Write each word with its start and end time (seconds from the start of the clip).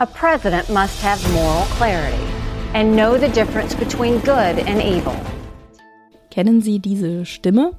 A 0.00 0.06
president 0.06 0.70
must 0.70 1.02
have 1.02 1.22
moral 1.34 1.66
clarity 1.76 2.24
and 2.72 2.96
know 2.96 3.18
the 3.18 3.28
difference 3.28 3.74
between 3.74 4.18
good 4.20 4.58
and 4.60 4.80
evil. 4.80 5.14
Kennen 6.30 6.62
Sie 6.62 6.78
diese 6.78 7.26
Stimme? 7.26 7.72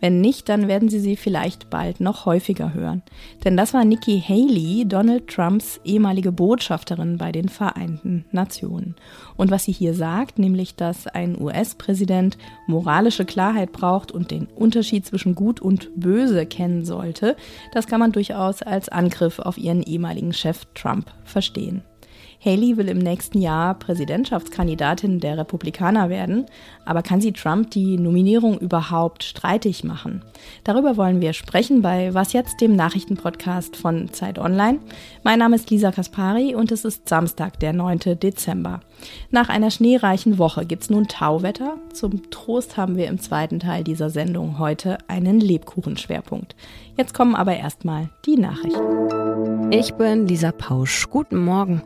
Wenn 0.00 0.20
nicht, 0.20 0.48
dann 0.48 0.66
werden 0.66 0.88
Sie 0.88 0.98
sie 0.98 1.16
vielleicht 1.16 1.68
bald 1.68 2.00
noch 2.00 2.24
häufiger 2.24 2.72
hören. 2.72 3.02
Denn 3.44 3.56
das 3.56 3.74
war 3.74 3.84
Nikki 3.84 4.22
Haley, 4.26 4.86
Donald 4.86 5.28
Trumps 5.28 5.78
ehemalige 5.84 6.32
Botschafterin 6.32 7.18
bei 7.18 7.32
den 7.32 7.48
Vereinten 7.48 8.24
Nationen. 8.32 8.96
Und 9.36 9.50
was 9.50 9.64
sie 9.64 9.72
hier 9.72 9.94
sagt, 9.94 10.38
nämlich, 10.38 10.74
dass 10.74 11.06
ein 11.06 11.40
US-Präsident 11.40 12.38
moralische 12.66 13.24
Klarheit 13.24 13.72
braucht 13.72 14.10
und 14.10 14.30
den 14.30 14.46
Unterschied 14.46 15.04
zwischen 15.04 15.34
Gut 15.34 15.60
und 15.60 15.90
Böse 15.94 16.46
kennen 16.46 16.84
sollte, 16.84 17.36
das 17.72 17.86
kann 17.86 18.00
man 18.00 18.12
durchaus 18.12 18.62
als 18.62 18.88
Angriff 18.88 19.38
auf 19.38 19.58
ihren 19.58 19.82
ehemaligen 19.82 20.32
Chef 20.32 20.64
Trump 20.74 21.12
verstehen. 21.24 21.82
Haley 22.44 22.76
will 22.76 22.88
im 22.88 22.98
nächsten 22.98 23.40
Jahr 23.40 23.74
Präsidentschaftskandidatin 23.74 25.18
der 25.18 25.38
Republikaner 25.38 26.08
werden, 26.08 26.46
aber 26.84 27.02
kann 27.02 27.20
sie 27.20 27.32
Trump 27.32 27.72
die 27.72 27.98
Nominierung 27.98 28.58
überhaupt 28.58 29.24
streitig 29.24 29.82
machen? 29.82 30.22
Darüber 30.62 30.96
wollen 30.96 31.20
wir 31.20 31.32
sprechen 31.32 31.82
bei 31.82 32.14
Was 32.14 32.32
jetzt, 32.32 32.60
dem 32.60 32.76
Nachrichtenpodcast 32.76 33.76
von 33.76 34.12
Zeit 34.12 34.38
Online. 34.38 34.78
Mein 35.24 35.40
Name 35.40 35.56
ist 35.56 35.68
Lisa 35.70 35.90
Kaspari 35.90 36.54
und 36.54 36.70
es 36.70 36.84
ist 36.84 37.08
Samstag, 37.08 37.58
der 37.58 37.72
9. 37.72 38.20
Dezember. 38.22 38.80
Nach 39.30 39.48
einer 39.48 39.72
schneereichen 39.72 40.38
Woche 40.38 40.64
gibt's 40.64 40.90
nun 40.90 41.08
Tauwetter. 41.08 41.76
Zum 41.92 42.30
Trost 42.30 42.76
haben 42.76 42.96
wir 42.96 43.08
im 43.08 43.18
zweiten 43.18 43.58
Teil 43.58 43.82
dieser 43.82 44.10
Sendung 44.10 44.60
heute 44.60 44.98
einen 45.08 45.40
Lebkuchenschwerpunkt. 45.40 46.54
Jetzt 46.96 47.14
kommen 47.14 47.34
aber 47.34 47.56
erstmal 47.56 48.10
die 48.26 48.36
Nachrichten. 48.36 49.72
Ich 49.72 49.94
bin 49.94 50.28
Lisa 50.28 50.52
Pausch. 50.52 51.08
Guten 51.10 51.36
Morgen. 51.36 51.82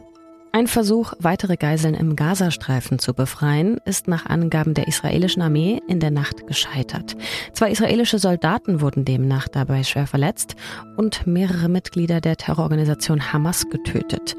Ein 0.55 0.67
Versuch, 0.67 1.15
weitere 1.19 1.57
Geiseln 1.57 1.95
im 1.95 2.15
Gazastreifen 2.15 2.99
zu 2.99 3.15
befreien, 3.15 3.79
ist 3.87 4.07
nach 4.07 4.27
Angaben 4.27 4.75
der 4.75 4.87
israelischen 4.87 5.41
Armee 5.41 5.81
in 5.89 5.99
der 5.99 6.11
Nacht 6.11 6.47
gescheitert. 6.47 7.17
Zwei 7.55 7.71
israelische 7.71 8.19
Soldaten 8.19 8.83
wurden 8.83 9.07
demnach 9.07 9.49
dabei 9.49 9.83
schwer 9.83 10.07
verletzt 10.07 10.55
und 10.99 11.27
mehrere 11.27 11.71
Mitglieder 11.71 12.21
der 12.21 12.37
Terrororganisation 12.37 13.33
Hamas 13.33 13.71
getötet. 13.71 14.37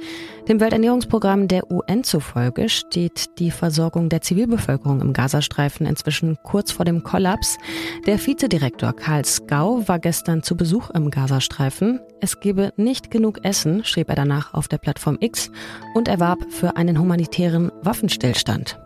Dem 0.47 0.59
Welternährungsprogramm 0.59 1.47
der 1.47 1.71
UN 1.71 2.03
zufolge 2.03 2.67
steht 2.67 3.39
die 3.39 3.49
Versorgung 3.49 4.09
der 4.09 4.21
Zivilbevölkerung 4.21 5.01
im 5.01 5.13
Gazastreifen 5.13 5.87
inzwischen 5.87 6.37
kurz 6.43 6.71
vor 6.71 6.85
dem 6.85 7.03
Kollaps. 7.03 7.57
Der 8.05 8.19
Vizedirektor 8.19 8.93
Karl 8.93 9.23
Skau 9.23 9.87
war 9.87 9.99
gestern 9.99 10.43
zu 10.43 10.57
Besuch 10.57 10.89
im 10.89 11.09
Gazastreifen. 11.09 12.01
Es 12.19 12.41
gebe 12.41 12.73
nicht 12.75 13.09
genug 13.09 13.45
Essen, 13.45 13.85
schrieb 13.85 14.09
er 14.09 14.15
danach 14.15 14.53
auf 14.53 14.67
der 14.67 14.79
Plattform 14.79 15.17
X 15.21 15.49
und 15.93 16.02
erwarb 16.07 16.45
für 16.49 16.75
einen 16.77 16.99
humanitären 16.99 17.71
Waffenstillstand. 17.81 18.82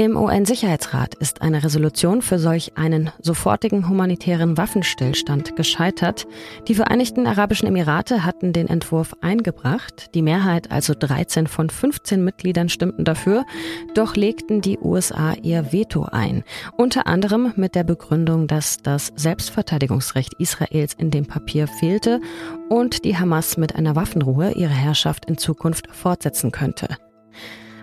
Im 0.00 0.16
UN-Sicherheitsrat 0.16 1.14
ist 1.16 1.42
eine 1.42 1.62
Resolution 1.62 2.22
für 2.22 2.38
solch 2.38 2.72
einen 2.78 3.10
sofortigen 3.20 3.86
humanitären 3.86 4.56
Waffenstillstand 4.56 5.56
gescheitert. 5.56 6.26
Die 6.68 6.74
Vereinigten 6.74 7.26
Arabischen 7.26 7.68
Emirate 7.68 8.24
hatten 8.24 8.54
den 8.54 8.66
Entwurf 8.66 9.14
eingebracht. 9.20 10.14
Die 10.14 10.22
Mehrheit, 10.22 10.70
also 10.70 10.94
13 10.98 11.46
von 11.46 11.68
15 11.68 12.24
Mitgliedern, 12.24 12.70
stimmten 12.70 13.04
dafür. 13.04 13.44
Doch 13.92 14.16
legten 14.16 14.62
die 14.62 14.78
USA 14.78 15.34
ihr 15.34 15.70
Veto 15.70 16.04
ein. 16.04 16.44
Unter 16.78 17.06
anderem 17.06 17.52
mit 17.56 17.74
der 17.74 17.84
Begründung, 17.84 18.46
dass 18.46 18.78
das 18.78 19.12
Selbstverteidigungsrecht 19.16 20.32
Israels 20.38 20.94
in 20.94 21.10
dem 21.10 21.26
Papier 21.26 21.68
fehlte 21.68 22.22
und 22.70 23.04
die 23.04 23.18
Hamas 23.18 23.58
mit 23.58 23.76
einer 23.76 23.96
Waffenruhe 23.96 24.52
ihre 24.52 24.72
Herrschaft 24.72 25.26
in 25.26 25.36
Zukunft 25.36 25.94
fortsetzen 25.94 26.52
könnte. 26.52 26.88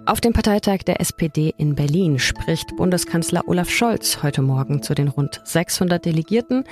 Auf 0.08 0.22
dem 0.22 0.32
Parteitag 0.32 0.84
der 0.86 1.02
SPD 1.02 1.54
in 1.58 1.76
Berlin 1.76 2.18
spricht 2.18 2.78
Bundeskanzler 2.78 3.46
Olaf 3.46 3.70
Scholz 3.70 4.24
heute 4.24 4.42
Morgen 4.42 4.82
zu 4.82 4.96
den 4.96 5.10
rund 5.10 5.42
600 5.44 6.06
Delegierten. 6.06 6.64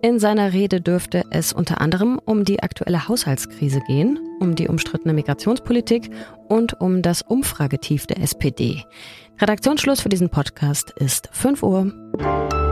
In 0.00 0.20
seiner 0.20 0.52
Rede 0.52 0.80
dürfte 0.80 1.24
es 1.30 1.52
unter 1.52 1.80
anderem 1.80 2.20
um 2.24 2.44
die 2.44 2.62
aktuelle 2.62 3.08
Haushaltskrise 3.08 3.80
gehen, 3.80 4.20
um 4.38 4.54
die 4.54 4.68
umstrittene 4.68 5.12
Migrationspolitik 5.12 6.08
und 6.48 6.80
um 6.80 7.02
das 7.02 7.22
Umfragetief 7.22 8.06
der 8.06 8.22
SPD. 8.22 8.84
Redaktionsschluss 9.40 10.00
für 10.00 10.08
diesen 10.08 10.28
Podcast 10.28 10.90
ist 10.96 11.28
5 11.32 11.64
Uhr. 11.64 12.63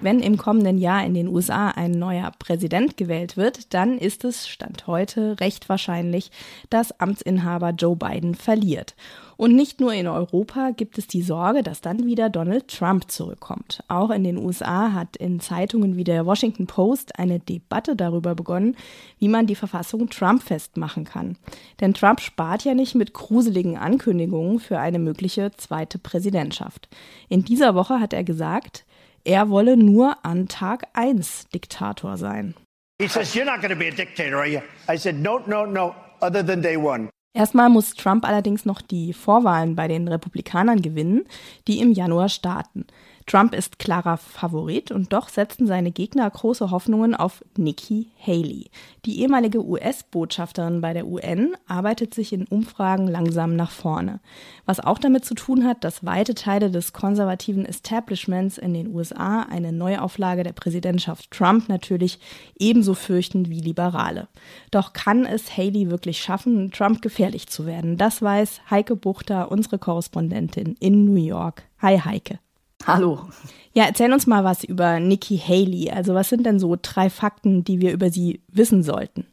Wenn 0.00 0.20
im 0.20 0.36
kommenden 0.36 0.78
Jahr 0.78 1.04
in 1.04 1.14
den 1.14 1.26
USA 1.26 1.70
ein 1.70 1.90
neuer 1.90 2.30
Präsident 2.38 2.96
gewählt 2.96 3.36
wird, 3.36 3.74
dann 3.74 3.98
ist 3.98 4.24
es, 4.24 4.46
Stand 4.46 4.86
heute, 4.86 5.40
recht 5.40 5.68
wahrscheinlich, 5.68 6.30
dass 6.70 7.00
Amtsinhaber 7.00 7.70
Joe 7.70 7.96
Biden 7.96 8.36
verliert. 8.36 8.94
Und 9.36 9.56
nicht 9.56 9.80
nur 9.80 9.92
in 9.92 10.06
Europa 10.06 10.70
gibt 10.70 10.98
es 10.98 11.08
die 11.08 11.22
Sorge, 11.22 11.64
dass 11.64 11.80
dann 11.80 12.06
wieder 12.06 12.30
Donald 12.30 12.68
Trump 12.68 13.10
zurückkommt. 13.10 13.82
Auch 13.88 14.10
in 14.10 14.22
den 14.22 14.36
USA 14.36 14.92
hat 14.92 15.16
in 15.16 15.40
Zeitungen 15.40 15.96
wie 15.96 16.04
der 16.04 16.26
Washington 16.26 16.68
Post 16.68 17.18
eine 17.18 17.40
Debatte 17.40 17.96
darüber 17.96 18.36
begonnen, 18.36 18.76
wie 19.18 19.28
man 19.28 19.48
die 19.48 19.56
Verfassung 19.56 20.08
Trump 20.10 20.44
festmachen 20.44 21.04
kann. 21.04 21.36
Denn 21.80 21.92
Trump 21.92 22.20
spart 22.20 22.64
ja 22.64 22.74
nicht 22.74 22.94
mit 22.94 23.14
gruseligen 23.14 23.76
Ankündigungen 23.76 24.60
für 24.60 24.78
eine 24.78 25.00
mögliche 25.00 25.50
zweite 25.56 25.98
Präsidentschaft. 25.98 26.88
In 27.28 27.44
dieser 27.44 27.74
Woche 27.74 27.98
hat 27.98 28.12
er 28.12 28.22
gesagt, 28.22 28.84
er 29.24 29.50
wolle 29.50 29.76
nur 29.76 30.16
an 30.24 30.48
Tag 30.48 30.86
1 30.94 31.48
Diktator 31.54 32.16
sein. 32.16 32.54
He 33.00 33.08
says, 33.08 33.34
you're 33.34 33.44
not 33.44 33.60
going 33.60 33.70
to 33.70 33.76
be 33.76 33.88
a 33.88 33.92
dictator, 33.92 34.38
are 34.38 34.48
you? 34.48 34.60
I 34.88 34.96
said, 34.98 35.16
no, 35.16 35.40
no, 35.46 35.64
no, 35.64 35.94
other 36.20 36.44
than 36.44 36.62
day 36.62 36.76
one. 36.76 37.10
Erstmal 37.32 37.68
muss 37.68 37.94
Trump 37.94 38.24
allerdings 38.24 38.64
noch 38.64 38.80
die 38.80 39.12
Vorwahlen 39.12 39.76
bei 39.76 39.86
den 39.86 40.08
Republikanern 40.08 40.82
gewinnen, 40.82 41.24
die 41.68 41.78
im 41.78 41.92
Januar 41.92 42.28
starten. 42.28 42.86
Trump 43.28 43.54
ist 43.54 43.78
klarer 43.78 44.16
Favorit 44.16 44.90
und 44.90 45.12
doch 45.12 45.28
setzen 45.28 45.66
seine 45.66 45.90
Gegner 45.90 46.28
große 46.30 46.70
Hoffnungen 46.70 47.14
auf 47.14 47.44
Nikki 47.58 48.08
Haley. 48.26 48.70
Die 49.04 49.20
ehemalige 49.20 49.62
US-Botschafterin 49.62 50.80
bei 50.80 50.94
der 50.94 51.06
UN 51.06 51.54
arbeitet 51.66 52.14
sich 52.14 52.32
in 52.32 52.46
Umfragen 52.46 53.06
langsam 53.06 53.54
nach 53.54 53.70
vorne. 53.70 54.20
Was 54.64 54.80
auch 54.80 54.98
damit 54.98 55.26
zu 55.26 55.34
tun 55.34 55.66
hat, 55.66 55.84
dass 55.84 56.06
weite 56.06 56.34
Teile 56.34 56.70
des 56.70 56.94
konservativen 56.94 57.66
Establishments 57.66 58.56
in 58.56 58.72
den 58.72 58.94
USA 58.94 59.42
eine 59.42 59.72
Neuauflage 59.72 60.42
der 60.42 60.54
Präsidentschaft 60.54 61.30
Trump 61.30 61.68
natürlich 61.68 62.20
ebenso 62.58 62.94
fürchten 62.94 63.50
wie 63.50 63.60
Liberale. 63.60 64.28
Doch 64.70 64.94
kann 64.94 65.26
es 65.26 65.54
Haley 65.54 65.90
wirklich 65.90 66.22
schaffen, 66.22 66.70
Trump 66.70 67.02
gefährlich 67.02 67.48
zu 67.48 67.66
werden? 67.66 67.98
Das 67.98 68.22
weiß 68.22 68.62
Heike 68.70 68.96
Buchter, 68.96 69.50
unsere 69.50 69.78
Korrespondentin 69.78 70.76
in 70.80 71.04
New 71.04 71.22
York. 71.22 71.64
Hi 71.82 71.98
Heike. 71.98 72.38
Hallo. 72.86 73.28
Ja, 73.72 73.84
erzähl 73.84 74.12
uns 74.12 74.26
mal 74.26 74.44
was 74.44 74.64
über 74.64 74.98
Nikki 74.98 75.38
Haley. 75.38 75.90
Also 75.90 76.14
was 76.14 76.28
sind 76.28 76.44
denn 76.46 76.58
so 76.58 76.76
drei 76.80 77.10
Fakten, 77.10 77.64
die 77.64 77.80
wir 77.80 77.92
über 77.92 78.10
sie 78.10 78.42
wissen 78.48 78.82
sollten? 78.82 79.26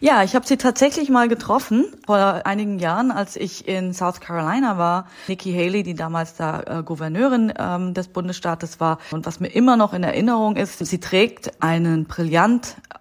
Ja, 0.00 0.22
ich 0.22 0.34
habe 0.34 0.46
sie 0.46 0.56
tatsächlich 0.56 1.10
mal 1.10 1.28
getroffen 1.28 1.84
vor 2.06 2.42
einigen 2.44 2.78
Jahren, 2.78 3.10
als 3.10 3.36
ich 3.36 3.68
in 3.68 3.92
South 3.92 4.20
Carolina 4.20 4.78
war. 4.78 5.06
Nikki 5.28 5.52
Haley, 5.52 5.82
die 5.82 5.94
damals 5.94 6.34
da 6.34 6.62
äh, 6.62 6.82
Gouverneurin 6.82 7.52
ähm, 7.58 7.94
des 7.94 8.08
Bundesstaates 8.08 8.80
war. 8.80 8.98
Und 9.10 9.26
was 9.26 9.40
mir 9.40 9.48
immer 9.48 9.76
noch 9.76 9.92
in 9.92 10.02
Erinnerung 10.02 10.56
ist, 10.56 10.84
sie 10.84 11.00
trägt 11.00 11.62
einen 11.62 12.06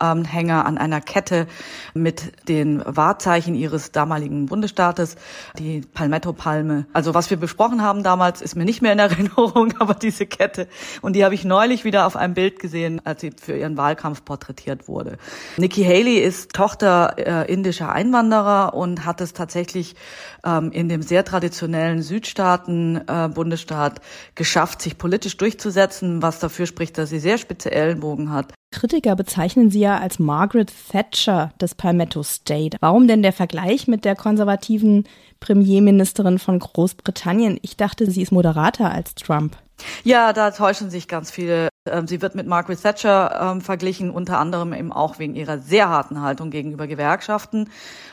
Brillanthänger 0.02 0.66
an 0.66 0.78
einer 0.78 1.02
Kette 1.02 1.48
mit 1.94 2.48
den 2.48 2.82
Wahrzeichen 2.86 3.56
ihres 3.56 3.92
damaligen 3.92 4.48
Bundesstaates, 4.48 5.16
die 5.58 5.82
Palmetto-Palme. 5.82 6.86
Also 6.94 7.14
was 7.14 7.30
wir 7.30 7.38
besprochen 7.38 7.82
haben 7.82 8.04
damals, 8.04 8.42
ist 8.42 8.56
mir 8.56 8.66
nicht 8.66 8.82
mehr 8.82 8.94
in 8.94 9.00
Erinnerung, 9.00 9.74
aber 9.80 9.94
diese 9.94 10.26
Kette. 10.26 10.68
Und 11.02 11.16
die 11.16 11.24
habe 11.24 11.36
ich 11.36 11.46
neulich 11.46 11.84
wieder 11.86 12.08
auf 12.08 12.16
einem 12.16 12.34
Bild 12.34 12.60
gesehen, 12.60 13.02
als 13.06 13.22
sie 13.22 13.32
für 13.40 13.56
ihren 13.58 13.78
Wahlkampf 13.78 14.26
porträtiert 14.26 14.88
wurde. 14.88 15.18
Nikki 15.58 15.84
Haley 15.84 16.18
ist 16.18 16.54
Tochter 16.54 17.16
äh, 17.18 17.52
indischer 17.52 17.92
Einwanderer 17.92 18.74
und 18.74 19.06
hat 19.06 19.22
es 19.22 19.34
tatsächlich 19.34 19.96
ähm, 20.44 20.72
in 20.72 20.90
dem 20.90 21.04
sehr 21.04 21.24
traditionellen 21.24 22.02
Südstaaten-Bundesstaat 22.02 24.00
äh, 24.00 24.02
geschafft, 24.36 24.82
sich 24.82 24.98
politisch 24.98 25.38
durchzusetzen, 25.38 26.22
was 26.22 26.40
dafür 26.40 26.66
spricht, 26.66 26.98
dass 26.98 27.10
sie 27.10 27.20
sehr 27.20 27.38
spitze 27.38 27.72
Ellenbogen 27.72 28.32
hat. 28.32 28.54
Kritiker 28.72 29.16
bezeichnen 29.16 29.70
sie 29.70 29.82
ja 29.82 30.00
als 30.00 30.18
Margaret 30.18 30.72
Thatcher 30.92 31.52
des 31.60 31.76
Palmetto 31.76 32.24
State. 32.24 32.78
Warum 32.80 33.08
denn 33.08 33.22
der 33.22 33.34
Vergleich 33.34 33.88
mit 33.88 34.06
der 34.06 34.16
konservativen 34.16 35.06
Premierministerin 35.40 36.40
von 36.40 36.58
Großbritannien? 36.58 37.60
Ich 37.62 37.76
dachte, 37.76 38.10
sie 38.10 38.22
ist 38.22 38.32
moderater 38.32 38.90
als 38.90 39.14
Trump. 39.16 39.58
Ja, 40.04 40.32
da 40.32 40.52
täuschen 40.52 40.90
sich 40.90 41.08
ganz 41.08 41.32
viele 41.32 41.70
sie 42.06 42.22
wird 42.22 42.36
mit 42.36 42.46
Margaret 42.46 42.80
Thatcher 42.80 43.54
ähm, 43.54 43.62
verglichen, 43.62 44.12
unter 44.12 44.38
anderem 44.38 44.72
eben 44.72 44.94
auch 44.94 45.18
wegen 45.18 45.34
ihrer 45.34 45.58
sehr 45.58 45.90
harten 45.90 46.22
Haltung 46.22 46.52
gegenüber 46.52 46.86
Gewerkschaften. 46.86 47.72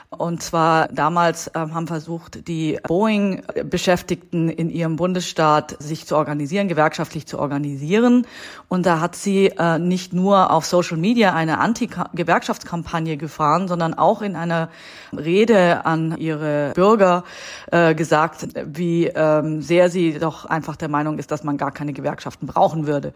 Und 0.09 0.43
zwar 0.43 0.89
damals 0.89 1.51
ähm, 1.55 1.75
haben 1.75 1.87
versucht, 1.87 2.49
die 2.49 2.79
Boeing-Beschäftigten 2.89 4.49
in 4.49 4.71
ihrem 4.71 4.97
Bundesstaat 4.97 5.77
sich 5.81 6.07
zu 6.07 6.17
organisieren, 6.17 6.67
gewerkschaftlich 6.69 7.27
zu 7.27 7.39
organisieren. 7.39 8.27
Und 8.69 8.87
da 8.87 9.01
hat 9.01 9.17
sie 9.17 9.49
äh, 9.49 9.79
nicht 9.79 10.15
nur 10.15 10.51
auf 10.51 10.65
Social 10.65 10.97
Media 10.97 11.35
eine 11.35 11.59
Anti-Gewerkschaftskampagne 11.59 13.19
gefahren, 13.19 13.69
sondern 13.69 13.93
auch 13.93 14.23
in 14.23 14.35
einer 14.35 14.71
Rede 15.13 15.85
an 15.85 16.17
ihre 16.17 16.73
Bürger 16.75 17.25
äh, 17.71 17.95
gesagt, 17.95 18.49
wie 18.65 19.09
ähm, 19.09 19.61
sehr 19.61 19.91
sie 19.91 20.19
doch 20.19 20.47
einfach 20.47 20.77
der 20.77 20.89
Meinung 20.89 21.19
ist, 21.19 21.31
dass 21.31 21.45
man 21.45 21.59
gar 21.59 21.71
keine 21.71 21.93
Gewerkschaften 21.93 22.47
brauchen 22.47 22.87
würde. 22.87 23.13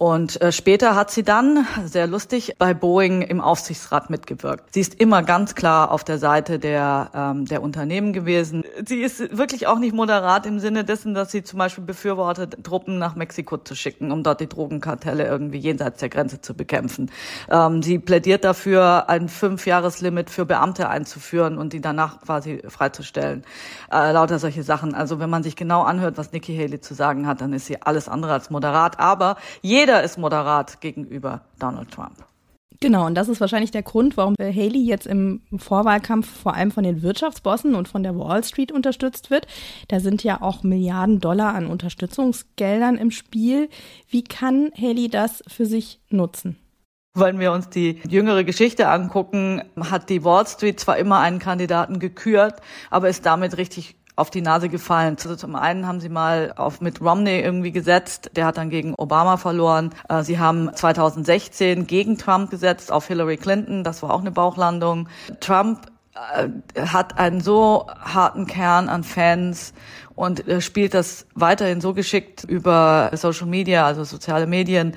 Und 0.00 0.40
äh, 0.40 0.50
später 0.50 0.94
hat 0.94 1.10
sie 1.10 1.24
dann, 1.24 1.66
sehr 1.84 2.06
lustig, 2.06 2.54
bei 2.58 2.72
Boeing 2.72 3.20
im 3.20 3.42
Aufsichtsrat 3.42 4.08
mitgewirkt. 4.08 4.72
Sie 4.72 4.80
ist 4.80 4.94
immer 4.94 5.22
ganz 5.22 5.54
klar 5.54 5.90
auf 5.90 6.04
der 6.04 6.16
Seite 6.16 6.58
der, 6.58 7.10
ähm, 7.14 7.44
der 7.44 7.62
Unternehmen 7.62 8.14
gewesen. 8.14 8.64
Sie 8.82 9.02
ist 9.02 9.36
wirklich 9.36 9.66
auch 9.66 9.78
nicht 9.78 9.94
moderat 9.94 10.46
im 10.46 10.58
Sinne 10.58 10.84
dessen, 10.84 11.12
dass 11.12 11.30
sie 11.30 11.44
zum 11.44 11.58
Beispiel 11.58 11.84
befürwortet, 11.84 12.64
Truppen 12.64 12.96
nach 12.96 13.14
Mexiko 13.14 13.58
zu 13.58 13.74
schicken, 13.74 14.10
um 14.10 14.22
dort 14.22 14.40
die 14.40 14.48
Drogenkartelle 14.48 15.26
irgendwie 15.26 15.58
jenseits 15.58 16.00
der 16.00 16.08
Grenze 16.08 16.40
zu 16.40 16.54
bekämpfen. 16.54 17.10
Ähm, 17.50 17.82
sie 17.82 17.98
plädiert 17.98 18.44
dafür, 18.44 19.10
ein 19.10 19.28
Fünfjahreslimit 19.28 20.30
für 20.30 20.46
Beamte 20.46 20.88
einzuführen 20.88 21.58
und 21.58 21.74
die 21.74 21.82
danach 21.82 22.22
quasi 22.22 22.62
freizustellen. 22.66 23.44
Äh, 23.92 24.12
lauter 24.12 24.38
solche 24.38 24.62
Sachen. 24.62 24.94
Also 24.94 25.20
wenn 25.20 25.28
man 25.28 25.42
sich 25.42 25.56
genau 25.56 25.82
anhört, 25.82 26.16
was 26.16 26.32
Nikki 26.32 26.56
Haley 26.56 26.80
zu 26.80 26.94
sagen 26.94 27.26
hat, 27.26 27.42
dann 27.42 27.52
ist 27.52 27.66
sie 27.66 27.82
alles 27.82 28.08
andere 28.08 28.32
als 28.32 28.48
moderat. 28.48 28.98
Aber 28.98 29.36
jeder 29.60 29.89
jeder 29.90 30.04
ist 30.04 30.18
moderat 30.18 30.80
gegenüber 30.80 31.40
Donald 31.58 31.90
Trump. 31.90 32.24
Genau, 32.78 33.06
und 33.06 33.16
das 33.16 33.28
ist 33.28 33.40
wahrscheinlich 33.40 33.72
der 33.72 33.82
Grund, 33.82 34.16
warum 34.16 34.36
Haley 34.40 34.84
jetzt 34.84 35.04
im 35.08 35.42
Vorwahlkampf 35.56 36.30
vor 36.30 36.54
allem 36.54 36.70
von 36.70 36.84
den 36.84 37.02
Wirtschaftsbossen 37.02 37.74
und 37.74 37.88
von 37.88 38.04
der 38.04 38.16
Wall 38.16 38.44
Street 38.44 38.70
unterstützt 38.70 39.32
wird. 39.32 39.48
Da 39.88 39.98
sind 39.98 40.22
ja 40.22 40.42
auch 40.42 40.62
Milliarden 40.62 41.18
Dollar 41.18 41.56
an 41.56 41.66
Unterstützungsgeldern 41.66 42.98
im 42.98 43.10
Spiel. 43.10 43.68
Wie 44.08 44.22
kann 44.22 44.70
Haley 44.80 45.08
das 45.08 45.42
für 45.48 45.66
sich 45.66 45.98
nutzen? 46.08 46.56
Wenn 47.14 47.40
wir 47.40 47.50
uns 47.50 47.68
die 47.68 47.98
jüngere 48.08 48.44
Geschichte 48.44 48.88
angucken, 48.88 49.64
hat 49.80 50.08
die 50.08 50.22
Wall 50.22 50.46
Street 50.46 50.78
zwar 50.78 50.98
immer 50.98 51.18
einen 51.18 51.40
Kandidaten 51.40 51.98
gekürt, 51.98 52.60
aber 52.90 53.08
ist 53.08 53.26
damit 53.26 53.56
richtig 53.56 53.96
auf 54.16 54.30
die 54.30 54.42
Nase 54.42 54.68
gefallen. 54.68 55.16
Also 55.18 55.36
zum 55.36 55.56
einen 55.56 55.86
haben 55.86 56.00
sie 56.00 56.08
mal 56.08 56.52
auf 56.56 56.80
mit 56.80 57.00
Romney 57.00 57.40
irgendwie 57.40 57.72
gesetzt, 57.72 58.30
der 58.36 58.46
hat 58.46 58.56
dann 58.56 58.70
gegen 58.70 58.94
Obama 58.94 59.36
verloren. 59.36 59.90
Äh, 60.08 60.22
sie 60.22 60.38
haben 60.38 60.74
2016 60.74 61.86
gegen 61.86 62.18
Trump 62.18 62.50
gesetzt 62.50 62.92
auf 62.92 63.06
Hillary 63.06 63.36
Clinton, 63.36 63.84
das 63.84 64.02
war 64.02 64.12
auch 64.12 64.20
eine 64.20 64.30
Bauchlandung. 64.30 65.08
Trump 65.40 65.86
äh, 66.14 66.48
hat 66.80 67.18
einen 67.18 67.40
so 67.40 67.86
harten 68.00 68.46
Kern 68.46 68.88
an 68.88 69.04
Fans 69.04 69.72
und 70.14 70.44
spielt 70.58 70.92
das 70.92 71.26
weiterhin 71.34 71.80
so 71.80 71.94
geschickt 71.94 72.44
über 72.44 73.10
Social 73.14 73.46
Media, 73.46 73.86
also 73.86 74.04
soziale 74.04 74.46
Medien, 74.46 74.94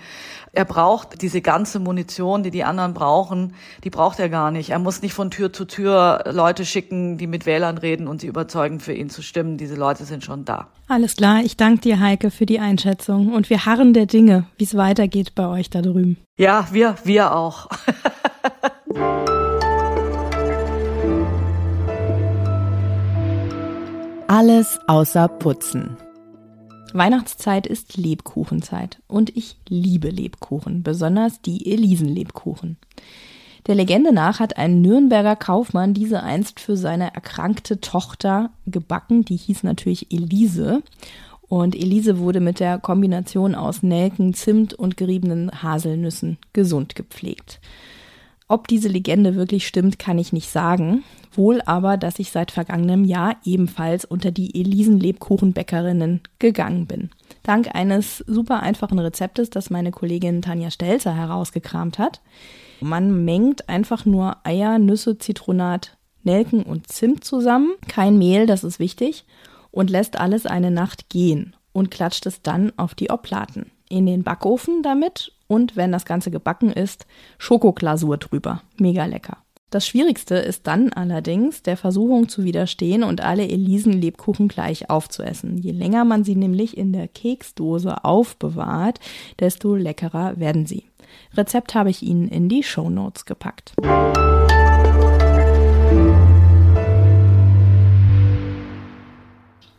er 0.56 0.66
braucht 0.66 1.24
diese 1.24 1.42
ganze 1.42 1.80
Munition, 1.80 2.44
die 2.44 2.52
die 2.52 2.64
anderen 2.64 2.94
brauchen, 2.94 3.56
die 3.84 3.90
braucht 3.90 4.20
er 4.20 4.30
gar 4.30 4.52
nicht. 4.52 4.70
Er 4.70 4.78
muss 4.78 5.02
nicht 5.02 5.16
von 5.16 5.32
Tür 5.32 5.52
zu 5.52 5.66
Tür 5.66 6.26
Leute 6.32 6.64
schicken, 6.64 7.18
die 7.18 7.26
mit 7.26 7.48
Wählern 7.48 7.80
reden 7.80 8.08
und 8.08 8.22
sie 8.22 8.28
überzeugen, 8.28 8.80
für 8.80 8.94
ihn 8.94 9.10
zu 9.10 9.24
stimmen. 9.24 9.58
Diese 9.58 9.74
Leute 9.74 10.06
sind 10.06 10.24
schon 10.24 10.46
da. 10.46 10.68
Alles 10.88 11.16
klar, 11.16 11.42
ich 11.44 11.58
danke 11.58 11.82
dir, 11.82 12.00
Heike, 12.00 12.30
für 12.30 12.46
die 12.46 12.60
Einschätzung 12.60 13.34
und 13.34 13.50
wir 13.50 13.66
harren 13.66 13.94
der 13.94 14.06
Dinge, 14.06 14.46
wie 14.58 14.66
es 14.66 14.78
weitergeht 14.78 15.34
bei 15.34 15.48
euch 15.48 15.72
da 15.72 15.82
drüben. 15.82 16.18
Ja, 16.38 16.68
wir, 16.72 16.98
wir 17.04 17.36
auch. 17.36 17.68
Alles 24.28 24.80
außer 24.88 25.28
Putzen. 25.28 25.98
Weihnachtszeit 26.94 27.68
ist 27.68 27.98
Lebkuchenzeit 27.98 29.00
und 29.08 29.36
ich 29.36 29.58
liebe 29.68 30.10
Lebkuchen, 30.10 30.84
besonders 30.84 31.42
die 31.42 31.72
Elisenlebkuchen. 31.72 32.78
Der 33.68 33.76
Legende 33.76 34.14
nach 34.14 34.40
hat 34.40 34.58
ein 34.58 34.82
Nürnberger 34.82 35.36
Kaufmann 35.36 35.94
diese 35.94 36.22
einst 36.22 36.60
für 36.60 36.76
seine 36.76 37.14
erkrankte 37.14 37.80
Tochter 37.80 38.52
gebacken, 38.66 39.24
die 39.24 39.38
hieß 39.38 39.64
natürlich 39.64 40.12
Elise. 40.12 40.84
Und 41.48 41.76
Elise 41.76 42.20
wurde 42.20 42.40
mit 42.40 42.60
der 42.60 42.78
Kombination 42.78 43.56
aus 43.56 43.84
Nelken, 43.84 44.34
Zimt 44.34 44.74
und 44.74 44.98
geriebenen 44.98 45.64
Haselnüssen 45.64 46.38
gesund 46.52 46.96
gepflegt. 46.96 47.60
Ob 48.54 48.68
diese 48.68 48.88
Legende 48.88 49.34
wirklich 49.34 49.66
stimmt, 49.66 49.98
kann 49.98 50.20
ich 50.20 50.32
nicht 50.32 50.48
sagen. 50.48 51.04
Wohl 51.32 51.64
aber, 51.66 51.98
dass 51.98 52.20
ich 52.20 52.30
seit 52.30 52.52
vergangenem 52.52 53.04
Jahr 53.04 53.36
ebenfalls 53.46 54.06
unter 54.06 54.30
die 54.30 54.56
Elisen-Lebkuchenbäckerinnen 54.62 56.22
gegangen 56.38 56.86
bin. 56.86 57.10
Dank 57.42 57.74
eines 57.74 58.20
super 58.20 58.60
einfachen 58.60 59.00
Rezeptes, 59.00 59.50
das 59.50 59.72
meine 59.72 59.90
Kollegin 59.90 60.44
Tanja 60.44 60.70
Stelzer 60.70 61.16
herausgekramt 61.16 61.98
hat. 61.98 62.22
Man 62.80 63.26
mengt 63.26 63.70
einfach 63.70 64.06
nur 64.06 64.38
Eier, 64.44 64.78
Nüsse, 64.78 65.18
Zitronat, 65.18 65.98
Nelken 66.22 66.62
und 66.62 66.90
Zimt 66.90 67.24
zusammen. 67.24 67.74
Kein 67.88 68.20
Mehl, 68.20 68.46
das 68.46 68.64
ist 68.64 68.78
wichtig. 68.78 69.26
Und 69.72 69.90
lässt 69.90 70.20
alles 70.20 70.46
eine 70.46 70.70
Nacht 70.70 71.10
gehen 71.10 71.56
und 71.72 71.90
klatscht 71.90 72.28
es 72.28 72.44
dann 72.44 72.72
auf 72.78 72.94
die 72.94 73.10
Oblaten. 73.10 73.72
In 73.90 74.06
den 74.06 74.22
Backofen 74.22 74.84
damit 74.84 75.32
und 75.54 75.76
wenn 75.76 75.92
das 75.92 76.06
Ganze 76.06 76.32
gebacken 76.32 76.72
ist, 76.72 77.06
Schokoglasur 77.38 78.18
drüber. 78.18 78.62
Mega 78.78 79.06
lecker. 79.06 79.38
Das 79.70 79.88
Schwierigste 79.88 80.36
ist 80.36 80.68
dann 80.68 80.94
allerdings, 80.94 81.64
der 81.64 81.78
Versuchung 81.78 82.30
zu 82.30 82.44
widerstehen 82.44 83.04
und 83.04 83.22
alle 83.22 83.48
Elisen-Lebkuchen 83.48 84.48
gleich 84.48 84.90
aufzuessen. 84.92 85.58
Je 85.58 85.72
länger 85.72 86.06
man 86.06 86.24
sie 86.24 86.36
nämlich 86.36 86.78
in 86.78 86.94
der 86.94 87.08
Keksdose 87.08 88.04
aufbewahrt, 88.04 89.00
desto 89.40 89.76
leckerer 89.76 90.40
werden 90.40 90.68
sie. 90.68 90.86
Rezept 91.36 91.74
habe 91.74 91.90
ich 91.90 92.04
Ihnen 92.04 92.28
in 92.28 92.50
die 92.50 92.64
Show 92.64 92.90
Notes 92.90 93.26
gepackt. 93.26 93.74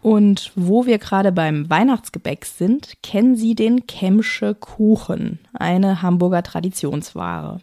Und 0.05 0.53
wo 0.55 0.85
wir 0.85 0.99
gerade 0.99 1.33
beim 1.33 1.71
Weihnachtsgebäck 1.71 2.45
sind, 2.45 3.03
kennen 3.03 3.37
Sie 3.37 3.55
den 3.55 3.87
Kemsche 3.87 4.55
Kuchen, 4.55 5.39
eine 5.55 6.03
Hamburger 6.03 6.43
Traditionsware. 6.43 7.61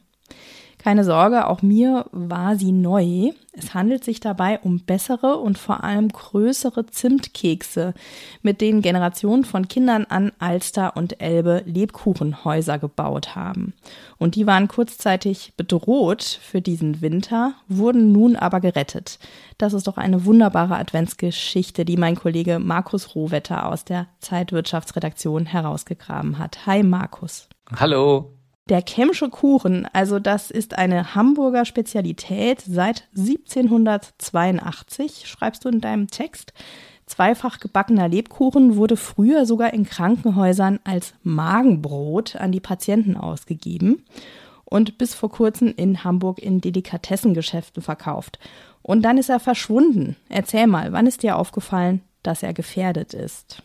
Keine 0.81 1.03
Sorge, 1.03 1.47
auch 1.47 1.61
mir 1.61 2.07
war 2.11 2.55
sie 2.55 2.71
neu. 2.71 3.33
Es 3.51 3.75
handelt 3.75 4.03
sich 4.03 4.19
dabei 4.19 4.57
um 4.61 4.79
bessere 4.79 5.37
und 5.37 5.59
vor 5.59 5.83
allem 5.83 6.07
größere 6.07 6.87
Zimtkekse, 6.87 7.93
mit 8.41 8.61
denen 8.61 8.81
Generationen 8.81 9.43
von 9.43 9.67
Kindern 9.67 10.05
an 10.05 10.31
Alster 10.39 10.97
und 10.97 11.21
Elbe 11.21 11.61
Lebkuchenhäuser 11.67 12.79
gebaut 12.79 13.35
haben. 13.35 13.73
Und 14.17 14.33
die 14.33 14.47
waren 14.47 14.67
kurzzeitig 14.67 15.53
bedroht 15.55 16.23
für 16.23 16.61
diesen 16.61 16.99
Winter, 17.01 17.53
wurden 17.67 18.11
nun 18.11 18.35
aber 18.35 18.59
gerettet. 18.59 19.19
Das 19.59 19.73
ist 19.73 19.85
doch 19.85 19.97
eine 19.97 20.25
wunderbare 20.25 20.77
Adventsgeschichte, 20.77 21.85
die 21.85 21.97
mein 21.97 22.15
Kollege 22.15 22.57
Markus 22.57 23.13
Rohwetter 23.13 23.67
aus 23.67 23.85
der 23.85 24.07
Zeitwirtschaftsredaktion 24.19 25.45
herausgegraben 25.45 26.39
hat. 26.39 26.65
Hi 26.65 26.81
Markus. 26.81 27.49
Hallo. 27.71 28.40
Der 28.69 28.81
Kemsche 28.81 29.29
Kuchen, 29.29 29.85
also 29.91 30.19
das 30.19 30.49
ist 30.51 30.77
eine 30.77 31.15
Hamburger 31.15 31.65
Spezialität 31.65 32.61
seit 32.61 33.09
1782, 33.17 35.27
schreibst 35.27 35.65
du 35.65 35.69
in 35.69 35.81
deinem 35.81 36.07
Text. 36.07 36.53
Zweifach 37.07 37.59
gebackener 37.59 38.07
Lebkuchen 38.07 38.77
wurde 38.77 38.95
früher 38.95 39.45
sogar 39.45 39.73
in 39.73 39.83
Krankenhäusern 39.83 40.79
als 40.85 41.13
Magenbrot 41.23 42.37
an 42.37 42.53
die 42.53 42.61
Patienten 42.61 43.17
ausgegeben 43.17 44.05
und 44.63 44.97
bis 44.97 45.13
vor 45.15 45.29
kurzem 45.29 45.73
in 45.75 46.05
Hamburg 46.05 46.39
in 46.39 46.61
Delikatessengeschäften 46.61 47.83
verkauft. 47.83 48.39
Und 48.81 49.01
dann 49.01 49.17
ist 49.17 49.29
er 49.29 49.41
verschwunden. 49.41 50.15
Erzähl 50.29 50.67
mal, 50.67 50.93
wann 50.93 51.07
ist 51.07 51.23
dir 51.23 51.35
aufgefallen, 51.35 51.99
dass 52.23 52.43
er 52.43 52.53
gefährdet 52.53 53.13
ist? 53.13 53.61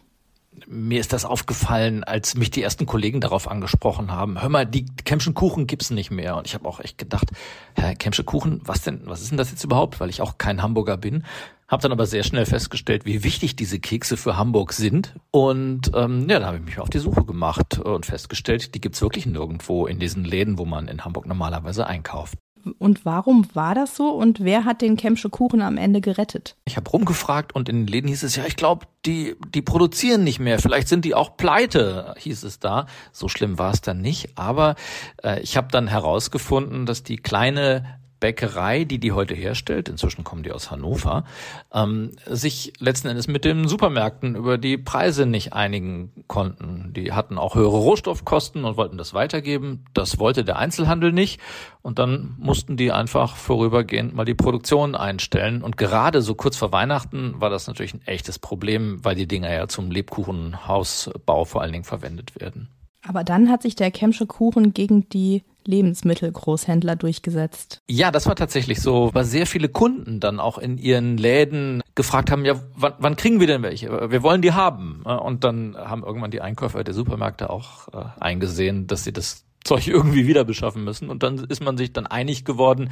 Mir 0.66 1.00
ist 1.00 1.12
das 1.12 1.24
aufgefallen, 1.24 2.04
als 2.04 2.34
mich 2.34 2.50
die 2.50 2.62
ersten 2.62 2.86
Kollegen 2.86 3.20
darauf 3.20 3.48
angesprochen 3.48 4.12
haben. 4.12 4.40
Hör 4.40 4.48
mal, 4.48 4.66
die 4.66 4.86
Kemschen 5.04 5.34
Kuchen 5.34 5.66
gibt's 5.66 5.90
nicht 5.90 6.10
mehr. 6.10 6.36
Und 6.36 6.46
ich 6.46 6.54
habe 6.54 6.68
auch 6.68 6.80
echt 6.80 6.98
gedacht, 6.98 7.30
Herr 7.74 7.94
Kemsche 7.94 8.24
Kuchen, 8.24 8.60
was 8.64 8.82
denn, 8.82 9.02
was 9.04 9.22
ist 9.22 9.30
denn 9.30 9.38
das 9.38 9.50
jetzt 9.50 9.64
überhaupt? 9.64 10.00
Weil 10.00 10.10
ich 10.10 10.20
auch 10.20 10.38
kein 10.38 10.62
Hamburger 10.62 10.96
bin. 10.96 11.24
Hab 11.68 11.80
dann 11.80 11.92
aber 11.92 12.06
sehr 12.06 12.22
schnell 12.22 12.46
festgestellt, 12.46 13.06
wie 13.06 13.24
wichtig 13.24 13.56
diese 13.56 13.80
Kekse 13.80 14.16
für 14.16 14.36
Hamburg 14.36 14.72
sind. 14.72 15.14
Und 15.32 15.90
ähm, 15.94 16.28
ja, 16.28 16.38
da 16.38 16.46
habe 16.46 16.58
ich 16.58 16.64
mich 16.64 16.78
auf 16.78 16.90
die 16.90 16.98
Suche 17.00 17.24
gemacht 17.24 17.78
und 17.78 18.06
festgestellt, 18.06 18.74
die 18.74 18.80
gibt's 18.80 19.02
wirklich 19.02 19.26
nirgendwo 19.26 19.86
in 19.86 19.98
diesen 19.98 20.24
Läden, 20.24 20.58
wo 20.58 20.64
man 20.64 20.86
in 20.86 21.04
Hamburg 21.04 21.26
normalerweise 21.26 21.86
einkauft. 21.86 22.38
Und 22.78 23.04
warum 23.04 23.46
war 23.54 23.74
das 23.74 23.96
so 23.96 24.10
und 24.10 24.42
wer 24.42 24.64
hat 24.64 24.82
den 24.82 24.96
Kempsche 24.96 25.30
Kuchen 25.30 25.62
am 25.62 25.76
Ende 25.76 26.00
gerettet? 26.00 26.56
Ich 26.64 26.76
habe 26.76 26.90
rumgefragt 26.90 27.54
und 27.54 27.68
in 27.68 27.76
den 27.76 27.86
Läden 27.86 28.08
hieß 28.08 28.22
es 28.22 28.36
ja, 28.36 28.44
ich 28.46 28.56
glaube, 28.56 28.86
die, 29.04 29.36
die 29.54 29.62
produzieren 29.62 30.24
nicht 30.24 30.40
mehr. 30.40 30.58
Vielleicht 30.58 30.88
sind 30.88 31.04
die 31.04 31.14
auch 31.14 31.36
pleite, 31.36 32.14
hieß 32.18 32.42
es 32.42 32.58
da. 32.58 32.86
So 33.12 33.28
schlimm 33.28 33.58
war 33.58 33.72
es 33.72 33.80
dann 33.80 34.00
nicht. 34.00 34.36
Aber 34.36 34.74
äh, 35.22 35.40
ich 35.40 35.56
habe 35.56 35.68
dann 35.70 35.86
herausgefunden, 35.86 36.86
dass 36.86 37.02
die 37.02 37.16
kleine 37.16 37.98
Bäckerei, 38.20 38.84
die 38.84 38.98
die 38.98 39.12
heute 39.12 39.34
herstellt, 39.34 39.88
inzwischen 39.88 40.24
kommen 40.24 40.42
die 40.42 40.52
aus 40.52 40.70
Hannover, 40.70 41.24
ähm, 41.72 42.12
sich 42.26 42.72
letzten 42.78 43.08
Endes 43.08 43.28
mit 43.28 43.44
den 43.44 43.68
Supermärkten 43.68 44.34
über 44.34 44.58
die 44.58 44.78
Preise 44.78 45.26
nicht 45.26 45.52
einigen 45.52 46.24
konnten. 46.26 46.92
Die 46.94 47.12
hatten 47.12 47.38
auch 47.38 47.54
höhere 47.54 47.76
Rohstoffkosten 47.76 48.64
und 48.64 48.76
wollten 48.76 48.98
das 48.98 49.14
weitergeben. 49.14 49.84
Das 49.94 50.18
wollte 50.18 50.44
der 50.44 50.56
Einzelhandel 50.58 51.12
nicht. 51.12 51.40
Und 51.82 51.98
dann 51.98 52.34
mussten 52.38 52.76
die 52.76 52.90
einfach 52.90 53.36
vorübergehend 53.36 54.14
mal 54.14 54.24
die 54.24 54.34
Produktion 54.34 54.94
einstellen. 54.94 55.62
Und 55.62 55.76
gerade 55.76 56.22
so 56.22 56.34
kurz 56.34 56.56
vor 56.56 56.72
Weihnachten 56.72 57.40
war 57.40 57.50
das 57.50 57.66
natürlich 57.66 57.94
ein 57.94 58.06
echtes 58.06 58.38
Problem, 58.38 59.04
weil 59.04 59.14
die 59.14 59.28
Dinger 59.28 59.52
ja 59.52 59.68
zum 59.68 59.90
Lebkuchenhausbau 59.90 61.44
vor 61.44 61.62
allen 61.62 61.72
Dingen 61.72 61.84
verwendet 61.84 62.40
werden. 62.40 62.75
Aber 63.06 63.24
dann 63.24 63.50
hat 63.50 63.62
sich 63.62 63.76
der 63.76 63.90
Kemsche 63.90 64.26
Kuchen 64.26 64.74
gegen 64.74 65.08
die 65.08 65.42
Lebensmittelgroßhändler 65.66 66.96
durchgesetzt. 66.96 67.82
Ja, 67.88 68.10
das 68.10 68.26
war 68.26 68.36
tatsächlich 68.36 68.80
so, 68.80 69.10
weil 69.12 69.24
sehr 69.24 69.46
viele 69.46 69.68
Kunden 69.68 70.20
dann 70.20 70.40
auch 70.40 70.58
in 70.58 70.78
ihren 70.78 71.16
Läden 71.18 71.82
gefragt 71.94 72.30
haben, 72.30 72.44
ja, 72.44 72.60
wann, 72.74 72.94
wann 72.98 73.16
kriegen 73.16 73.40
wir 73.40 73.46
denn 73.46 73.62
welche? 73.62 74.10
Wir 74.10 74.22
wollen 74.22 74.42
die 74.42 74.52
haben. 74.52 75.02
Und 75.02 75.44
dann 75.44 75.76
haben 75.76 76.04
irgendwann 76.04 76.30
die 76.30 76.40
Einkäufer 76.40 76.84
der 76.84 76.94
Supermärkte 76.94 77.50
auch 77.50 77.88
äh, 77.88 78.04
eingesehen, 78.20 78.86
dass 78.86 79.04
sie 79.04 79.12
das 79.12 79.44
Zeug 79.66 79.86
irgendwie 79.88 80.26
wieder 80.26 80.44
beschaffen 80.44 80.84
müssen. 80.84 81.10
Und 81.10 81.22
dann 81.22 81.38
ist 81.38 81.62
man 81.62 81.76
sich 81.76 81.92
dann 81.92 82.06
einig 82.06 82.44
geworden, 82.44 82.90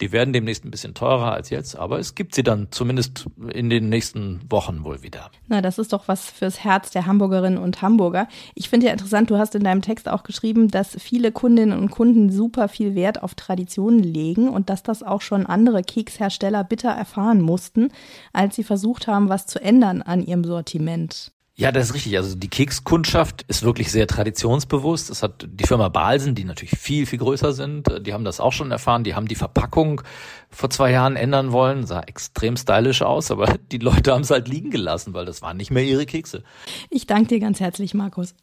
die 0.00 0.12
werden 0.12 0.32
demnächst 0.32 0.64
ein 0.64 0.70
bisschen 0.70 0.94
teurer 0.94 1.32
als 1.32 1.50
jetzt, 1.50 1.76
aber 1.76 1.98
es 1.98 2.14
gibt 2.14 2.34
sie 2.34 2.42
dann 2.42 2.68
zumindest 2.70 3.26
in 3.52 3.70
den 3.70 3.88
nächsten 3.88 4.40
Wochen 4.50 4.84
wohl 4.84 5.02
wieder. 5.02 5.30
Na, 5.46 5.62
das 5.62 5.78
ist 5.78 5.92
doch 5.92 6.08
was 6.08 6.28
fürs 6.28 6.64
Herz 6.64 6.90
der 6.90 7.06
Hamburgerinnen 7.06 7.58
und 7.58 7.82
Hamburger. 7.82 8.26
Ich 8.54 8.68
finde 8.68 8.86
ja 8.86 8.92
interessant, 8.92 9.30
du 9.30 9.38
hast 9.38 9.54
in 9.54 9.62
deinem 9.62 9.82
Text 9.82 10.08
auch 10.08 10.24
geschrieben, 10.24 10.68
dass 10.68 10.96
viele 11.00 11.30
Kundinnen 11.30 11.78
und 11.78 11.90
Kunden 11.90 12.30
super 12.30 12.68
viel 12.68 12.94
Wert 12.94 13.22
auf 13.22 13.34
Traditionen 13.34 14.02
legen 14.02 14.48
und 14.48 14.70
dass 14.70 14.82
das 14.82 15.02
auch 15.02 15.20
schon 15.20 15.46
andere 15.46 15.82
Kekshersteller 15.82 16.64
bitter 16.64 16.90
erfahren 16.90 17.40
mussten, 17.40 17.90
als 18.32 18.56
sie 18.56 18.64
versucht 18.64 19.06
haben, 19.06 19.28
was 19.28 19.46
zu 19.46 19.60
ändern 19.60 20.02
an 20.02 20.22
ihrem 20.24 20.44
Sortiment. 20.44 21.33
Ja, 21.56 21.70
das 21.70 21.86
ist 21.86 21.94
richtig. 21.94 22.16
Also 22.16 22.34
die 22.34 22.48
Kekskundschaft 22.48 23.42
ist 23.42 23.62
wirklich 23.62 23.92
sehr 23.92 24.08
traditionsbewusst. 24.08 25.08
Das 25.08 25.22
hat 25.22 25.46
die 25.48 25.64
Firma 25.64 25.88
Balsen, 25.88 26.34
die 26.34 26.42
natürlich 26.42 26.76
viel, 26.76 27.06
viel 27.06 27.20
größer 27.20 27.52
sind, 27.52 27.86
die 28.04 28.12
haben 28.12 28.24
das 28.24 28.40
auch 28.40 28.52
schon 28.52 28.72
erfahren. 28.72 29.04
Die 29.04 29.14
haben 29.14 29.28
die 29.28 29.36
Verpackung 29.36 30.02
vor 30.50 30.68
zwei 30.70 30.90
Jahren 30.90 31.14
ändern 31.14 31.52
wollen. 31.52 31.86
Sah 31.86 32.00
extrem 32.00 32.56
stylisch 32.56 33.02
aus, 33.02 33.30
aber 33.30 33.56
die 33.72 33.78
Leute 33.78 34.12
haben 34.12 34.22
es 34.22 34.30
halt 34.30 34.48
liegen 34.48 34.70
gelassen, 34.70 35.14
weil 35.14 35.26
das 35.26 35.42
waren 35.42 35.56
nicht 35.56 35.70
mehr 35.70 35.84
ihre 35.84 36.06
Kekse. 36.06 36.42
Ich 36.90 37.06
danke 37.06 37.28
dir 37.28 37.40
ganz 37.40 37.60
herzlich, 37.60 37.94
Markus. 37.94 38.34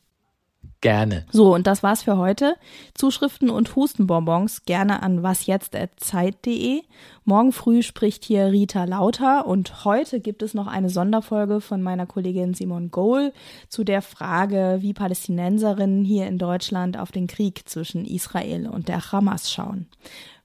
Gerne. 0.82 1.28
So, 1.32 1.54
und 1.54 1.68
das 1.68 1.84
war's 1.84 2.02
für 2.02 2.18
heute. 2.18 2.56
Zuschriften 2.96 3.52
und 3.52 3.76
Hustenbonbons 3.76 4.66
gerne 4.66 5.04
an 5.04 5.22
wasjetzt.zeit.de. 5.22 6.82
Morgen 7.24 7.52
früh 7.52 7.84
spricht 7.84 8.26
hier 8.26 8.48
Rita 8.48 8.86
Lauter 8.86 9.46
und 9.46 9.86
heute 9.86 10.20
gibt 10.20 10.42
es 10.42 10.56
noch 10.56 10.66
eine 10.66 10.90
Sonderfolge 10.90 11.62
von 11.62 11.84
meiner 11.84 12.08
Kollegin 12.08 12.56
Simon 12.56 12.90
Gohl 12.90 13.32
zu 13.70 13.84
der 13.84 14.02
Frage, 14.02 14.80
wie 14.82 14.94
Palästinenserinnen 14.94 16.04
hier 16.04 16.26
in 16.26 16.40
Deutschland 16.40 16.98
auf 16.98 17.12
den 17.12 17.28
Krieg 17.28 17.70
zwischen 17.70 18.04
Israel 18.04 18.68
und 18.68 18.88
der 18.88 19.12
Hamas 19.12 19.52
schauen. 19.52 19.86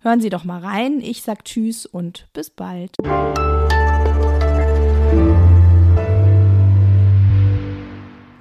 Hören 0.01 0.21
Sie 0.21 0.29
doch 0.29 0.45
mal 0.45 0.61
rein. 0.61 1.01
Ich 1.01 1.23
sag 1.23 1.47
Tschüss 1.47 1.87
und 1.87 2.29
bis 2.35 2.51
bald. 2.51 2.95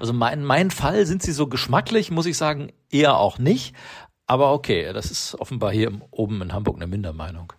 Also 0.06 0.14
mein, 0.14 0.46
mein 0.46 0.70
Fall 0.70 1.08
sind 1.08 1.24
sie 1.24 1.32
so 1.32 1.48
geschmacklich, 1.48 2.12
muss 2.12 2.28
ich 2.28 2.38
sagen, 2.38 2.72
eher 2.92 3.18
auch 3.18 3.40
nicht. 3.40 3.76
Aber 4.28 4.54
okay, 4.54 4.94
das 4.94 5.10
ist 5.10 5.34
offenbar 5.40 5.72
hier 5.72 6.00
oben 6.12 6.44
in 6.44 6.54
Hamburg 6.54 6.76
eine 6.76 6.86
Mindermeinung. 6.86 7.54